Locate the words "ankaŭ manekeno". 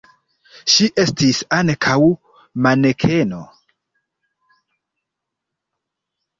1.57-3.45